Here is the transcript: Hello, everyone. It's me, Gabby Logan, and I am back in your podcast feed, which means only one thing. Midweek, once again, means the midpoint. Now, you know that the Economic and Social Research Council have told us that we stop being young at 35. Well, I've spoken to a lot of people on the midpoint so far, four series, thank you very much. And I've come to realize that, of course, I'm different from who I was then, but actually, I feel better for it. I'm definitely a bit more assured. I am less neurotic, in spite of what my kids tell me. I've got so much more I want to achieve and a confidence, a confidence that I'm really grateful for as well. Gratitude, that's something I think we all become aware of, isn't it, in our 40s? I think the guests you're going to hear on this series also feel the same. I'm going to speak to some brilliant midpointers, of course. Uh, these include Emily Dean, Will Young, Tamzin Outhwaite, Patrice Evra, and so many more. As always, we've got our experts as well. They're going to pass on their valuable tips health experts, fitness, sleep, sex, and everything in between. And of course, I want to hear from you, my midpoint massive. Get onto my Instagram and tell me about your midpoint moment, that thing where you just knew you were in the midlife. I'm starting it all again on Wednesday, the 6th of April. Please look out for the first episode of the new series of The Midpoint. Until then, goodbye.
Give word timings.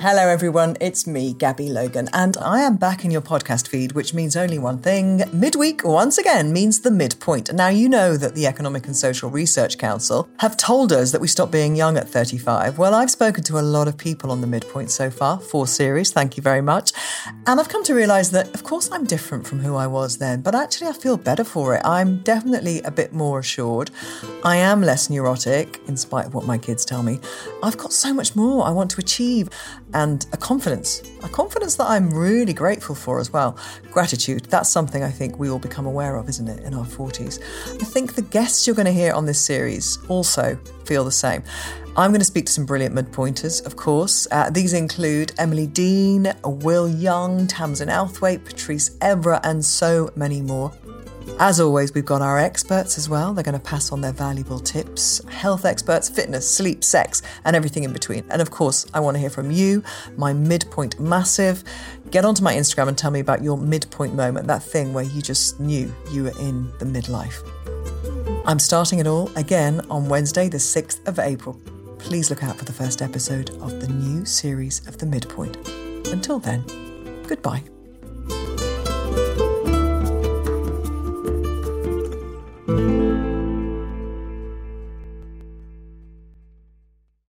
Hello, 0.00 0.28
everyone. 0.28 0.76
It's 0.80 1.08
me, 1.08 1.32
Gabby 1.32 1.70
Logan, 1.70 2.08
and 2.12 2.36
I 2.36 2.60
am 2.60 2.76
back 2.76 3.04
in 3.04 3.10
your 3.10 3.20
podcast 3.20 3.66
feed, 3.66 3.92
which 3.92 4.14
means 4.14 4.36
only 4.36 4.56
one 4.56 4.78
thing. 4.78 5.24
Midweek, 5.32 5.82
once 5.82 6.18
again, 6.18 6.52
means 6.52 6.80
the 6.80 6.92
midpoint. 6.92 7.52
Now, 7.52 7.66
you 7.66 7.88
know 7.88 8.16
that 8.16 8.36
the 8.36 8.46
Economic 8.46 8.86
and 8.86 8.94
Social 8.94 9.28
Research 9.28 9.76
Council 9.76 10.28
have 10.38 10.56
told 10.56 10.92
us 10.92 11.10
that 11.10 11.20
we 11.20 11.26
stop 11.26 11.50
being 11.50 11.74
young 11.74 11.96
at 11.96 12.08
35. 12.08 12.78
Well, 12.78 12.94
I've 12.94 13.10
spoken 13.10 13.42
to 13.42 13.58
a 13.58 13.60
lot 13.60 13.88
of 13.88 13.98
people 13.98 14.30
on 14.30 14.40
the 14.40 14.46
midpoint 14.46 14.92
so 14.92 15.10
far, 15.10 15.40
four 15.40 15.66
series, 15.66 16.12
thank 16.12 16.36
you 16.36 16.44
very 16.44 16.62
much. 16.62 16.92
And 17.48 17.58
I've 17.58 17.68
come 17.68 17.82
to 17.82 17.94
realize 17.94 18.30
that, 18.30 18.54
of 18.54 18.62
course, 18.62 18.88
I'm 18.92 19.04
different 19.04 19.48
from 19.48 19.58
who 19.58 19.74
I 19.74 19.88
was 19.88 20.18
then, 20.18 20.42
but 20.42 20.54
actually, 20.54 20.86
I 20.86 20.92
feel 20.92 21.16
better 21.16 21.42
for 21.42 21.74
it. 21.74 21.82
I'm 21.84 22.22
definitely 22.22 22.82
a 22.82 22.92
bit 22.92 23.12
more 23.12 23.40
assured. 23.40 23.90
I 24.44 24.58
am 24.58 24.80
less 24.80 25.10
neurotic, 25.10 25.80
in 25.88 25.96
spite 25.96 26.26
of 26.26 26.34
what 26.34 26.46
my 26.46 26.56
kids 26.56 26.84
tell 26.84 27.02
me. 27.02 27.18
I've 27.64 27.78
got 27.78 27.92
so 27.92 28.14
much 28.14 28.36
more 28.36 28.64
I 28.64 28.70
want 28.70 28.92
to 28.92 29.00
achieve 29.00 29.50
and 29.98 30.26
a 30.32 30.36
confidence, 30.36 31.02
a 31.24 31.28
confidence 31.28 31.74
that 31.74 31.86
I'm 31.88 32.08
really 32.14 32.52
grateful 32.52 32.94
for 32.94 33.18
as 33.18 33.32
well. 33.32 33.58
Gratitude, 33.90 34.44
that's 34.44 34.70
something 34.70 35.02
I 35.02 35.10
think 35.10 35.40
we 35.40 35.50
all 35.50 35.58
become 35.58 35.86
aware 35.86 36.14
of, 36.14 36.28
isn't 36.28 36.46
it, 36.46 36.62
in 36.62 36.72
our 36.72 36.86
40s? 36.86 37.42
I 37.82 37.84
think 37.84 38.14
the 38.14 38.22
guests 38.22 38.64
you're 38.64 38.76
going 38.76 38.86
to 38.86 38.92
hear 38.92 39.12
on 39.12 39.26
this 39.26 39.40
series 39.40 39.98
also 40.06 40.56
feel 40.84 41.02
the 41.04 41.10
same. 41.10 41.42
I'm 41.96 42.12
going 42.12 42.20
to 42.20 42.24
speak 42.24 42.46
to 42.46 42.52
some 42.52 42.64
brilliant 42.64 42.94
midpointers, 42.94 43.60
of 43.62 43.74
course. 43.74 44.28
Uh, 44.30 44.50
these 44.50 44.72
include 44.72 45.32
Emily 45.36 45.66
Dean, 45.66 46.32
Will 46.44 46.88
Young, 46.88 47.48
Tamzin 47.48 47.88
Outhwaite, 47.88 48.44
Patrice 48.44 48.90
Evra, 48.98 49.40
and 49.42 49.64
so 49.64 50.12
many 50.14 50.40
more. 50.40 50.72
As 51.38 51.60
always, 51.60 51.94
we've 51.94 52.04
got 52.04 52.22
our 52.22 52.38
experts 52.38 52.98
as 52.98 53.08
well. 53.08 53.32
They're 53.32 53.44
going 53.44 53.58
to 53.58 53.64
pass 53.64 53.92
on 53.92 54.00
their 54.00 54.12
valuable 54.12 54.58
tips 54.58 55.22
health 55.28 55.64
experts, 55.64 56.08
fitness, 56.08 56.48
sleep, 56.48 56.82
sex, 56.82 57.22
and 57.44 57.54
everything 57.54 57.84
in 57.84 57.92
between. 57.92 58.24
And 58.30 58.42
of 58.42 58.50
course, 58.50 58.86
I 58.92 59.00
want 59.00 59.14
to 59.14 59.18
hear 59.20 59.30
from 59.30 59.50
you, 59.50 59.82
my 60.16 60.32
midpoint 60.32 60.98
massive. 60.98 61.62
Get 62.10 62.24
onto 62.24 62.42
my 62.42 62.54
Instagram 62.54 62.88
and 62.88 62.98
tell 62.98 63.10
me 63.10 63.20
about 63.20 63.42
your 63.42 63.56
midpoint 63.56 64.14
moment, 64.14 64.46
that 64.46 64.62
thing 64.62 64.92
where 64.92 65.04
you 65.04 65.22
just 65.22 65.60
knew 65.60 65.94
you 66.10 66.24
were 66.24 66.38
in 66.40 66.72
the 66.78 66.84
midlife. 66.84 67.42
I'm 68.46 68.58
starting 68.58 68.98
it 68.98 69.06
all 69.06 69.30
again 69.36 69.82
on 69.90 70.08
Wednesday, 70.08 70.48
the 70.48 70.58
6th 70.58 71.06
of 71.06 71.18
April. 71.18 71.60
Please 71.98 72.30
look 72.30 72.42
out 72.42 72.56
for 72.56 72.64
the 72.64 72.72
first 72.72 73.02
episode 73.02 73.50
of 73.60 73.80
the 73.80 73.88
new 73.88 74.24
series 74.24 74.86
of 74.88 74.98
The 74.98 75.06
Midpoint. 75.06 75.56
Until 76.08 76.38
then, 76.38 76.64
goodbye. 77.26 77.62